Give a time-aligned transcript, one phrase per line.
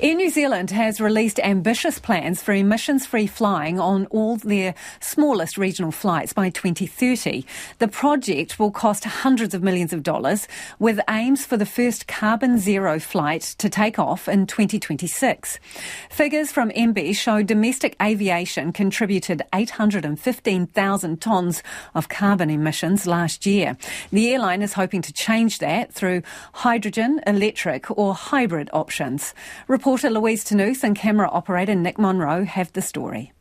[0.00, 5.58] Air New Zealand has released ambitious plans for emissions free flying on all their smallest
[5.58, 7.44] regional flights by 2030.
[7.80, 10.46] The project will cost hundreds of millions of dollars,
[10.78, 15.58] with aims for the first carbon zero flight to take off in 2026.
[16.10, 21.60] Figures from MB show domestic aviation contributed 815,000 tonnes
[21.96, 23.76] of carbon emissions last year.
[24.12, 26.22] The airline is hoping to change that through
[26.52, 29.34] hydrogen, electric, or hybrid options.
[29.88, 33.32] Reporter Louise Ternouth and camera operator Nick Monroe have the story.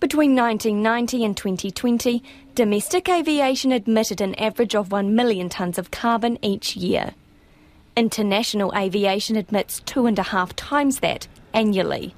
[0.00, 2.24] Between 1990 and 2020,
[2.56, 7.14] domestic aviation emitted an average of 1 million tonnes of carbon each year.
[7.94, 12.16] International aviation emits two and a half times that annually.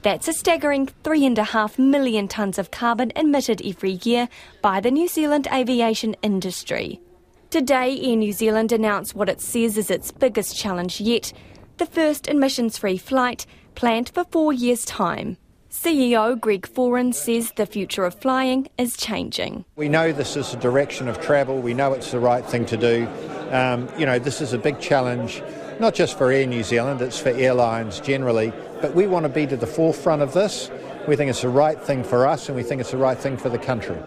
[0.00, 4.30] That's a staggering 3.5 million tonnes of carbon emitted every year
[4.62, 7.02] by the New Zealand aviation industry.
[7.50, 11.34] Today, Air New Zealand announced what it says is its biggest challenge yet
[11.78, 15.36] the first emissions free flight planned for four years' time.
[15.70, 19.64] CEO Greg Foran says the future of flying is changing.
[19.74, 22.76] We know this is a direction of travel, we know it's the right thing to
[22.76, 23.08] do.
[23.50, 25.42] Um, you know, this is a big challenge,
[25.80, 29.46] not just for Air New Zealand, it's for airlines generally, but we want to be
[29.48, 30.70] to the forefront of this.
[31.08, 33.36] We think it's the right thing for us and we think it's the right thing
[33.36, 33.98] for the country.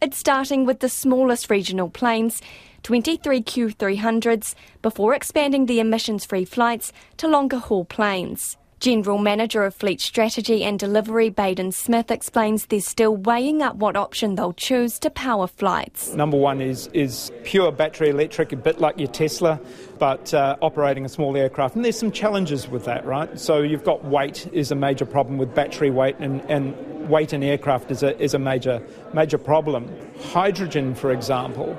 [0.00, 2.42] It's starting with the smallest regional planes
[2.82, 8.56] 23 Q300s, before expanding the emissions free flights to longer haul planes.
[8.82, 13.94] General Manager of Fleet Strategy and Delivery Baden Smith explains they're still weighing up what
[13.94, 16.12] option they'll choose to power flights.
[16.14, 19.60] Number one is, is pure battery electric, a bit like your Tesla,
[20.00, 21.76] but uh, operating a small aircraft.
[21.76, 23.38] And there's some challenges with that, right?
[23.38, 27.44] So you've got weight is a major problem with battery weight, and, and weight in
[27.44, 28.82] aircraft is a, is a major,
[29.14, 29.88] major problem.
[30.32, 31.78] Hydrogen, for example,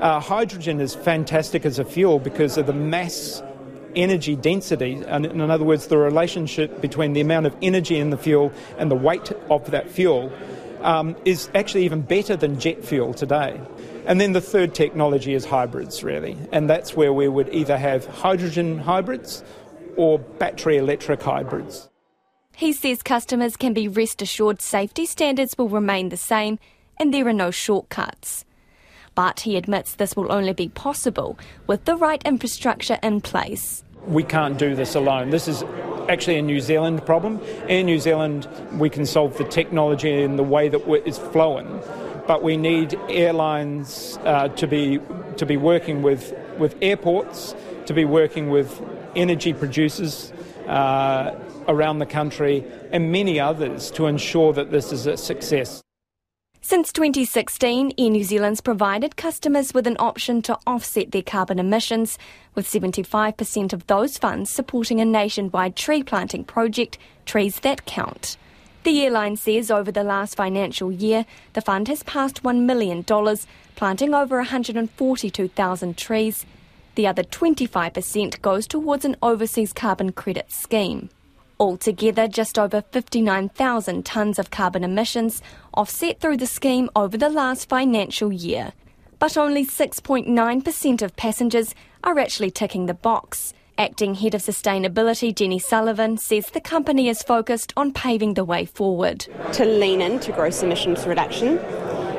[0.00, 3.42] uh, hydrogen is fantastic as a fuel because of the mass
[3.96, 8.16] energy density, and in other words, the relationship between the amount of energy in the
[8.16, 10.32] fuel and the weight of that fuel
[10.82, 13.60] um, is actually even better than jet fuel today.
[14.06, 18.06] And then the third technology is hybrids, really, and that's where we would either have
[18.06, 19.42] hydrogen hybrids
[19.96, 21.88] or battery electric hybrids.
[22.54, 26.58] He says customers can be rest assured safety standards will remain the same
[26.98, 28.44] and there are no shortcuts
[29.18, 31.36] but he admits this will only be possible
[31.66, 33.82] with the right infrastructure in place.
[34.06, 35.30] We can't do this alone.
[35.30, 35.64] This is
[36.08, 37.40] actually a New Zealand problem.
[37.68, 41.82] In New Zealand, we can solve the technology in the way that it's flowing,
[42.28, 45.00] but we need airlines uh, to be
[45.36, 48.80] to be working with with airports, to be working with
[49.16, 50.32] energy producers.
[50.68, 51.34] Uh,
[51.66, 55.82] around the country and many others to ensure that this is a success.
[56.60, 62.18] Since 2016, Air New Zealand's provided customers with an option to offset their carbon emissions,
[62.54, 68.36] with 75% of those funds supporting a nationwide tree planting project, Trees That Count.
[68.82, 73.04] The airline says over the last financial year, the fund has passed $1 million,
[73.76, 76.44] planting over 142,000 trees.
[76.96, 81.08] The other 25% goes towards an overseas carbon credit scheme.
[81.60, 85.42] Altogether, just over 59,000 tonnes of carbon emissions
[85.74, 88.72] offset through the scheme over the last financial year.
[89.18, 91.74] But only 6.9% of passengers
[92.04, 93.52] are actually ticking the box.
[93.76, 98.64] Acting Head of Sustainability Jenny Sullivan says the company is focused on paving the way
[98.64, 99.26] forward.
[99.54, 101.58] To lean into gross emissions reduction,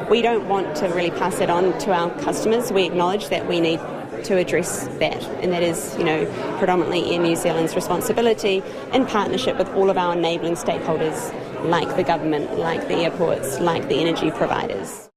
[0.10, 2.74] we don't want to really pass it on to our customers.
[2.74, 3.80] We acknowledge that we need
[4.26, 6.26] to address that, and that is, you know,
[6.58, 8.64] predominantly Air New Zealand's responsibility
[8.94, 11.34] in partnership with all of our enabling stakeholders,
[11.70, 15.10] like the government, like the airports, like the energy providers.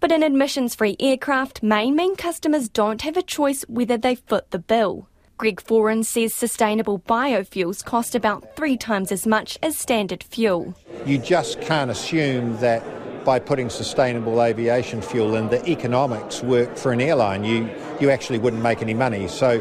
[0.00, 4.50] But an admissions free aircraft may mean customers don't have a choice whether they foot
[4.50, 5.08] the bill.
[5.36, 10.74] Greg Foran says sustainable biofuels cost about three times as much as standard fuel.
[11.06, 12.84] You just can't assume that
[13.24, 17.44] by putting sustainable aviation fuel in, the economics work for an airline.
[17.44, 17.70] You,
[18.00, 19.28] you actually wouldn't make any money.
[19.28, 19.60] So,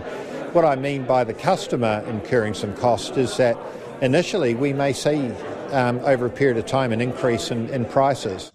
[0.53, 3.57] what I mean by the customer incurring some cost is that
[4.01, 5.31] initially we may see
[5.71, 8.51] um, over a period of time an increase in, in prices.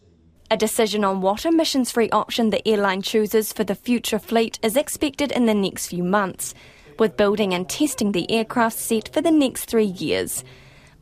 [0.50, 4.76] A decision on what emissions free option the airline chooses for the future fleet is
[4.76, 6.54] expected in the next few months,
[6.98, 10.44] with building and testing the aircraft set for the next three years.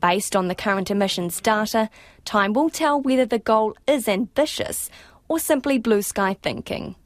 [0.06, 1.90] Based on the current emissions data,
[2.24, 4.88] time will tell whether the goal is ambitious
[5.28, 6.94] or simply blue sky thinking.